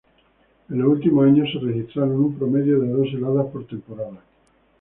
[0.71, 4.19] En los últimos años se registraron un promedio de dos heladas por temporada.